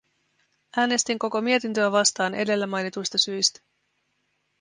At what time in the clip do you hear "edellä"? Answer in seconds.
2.35-2.67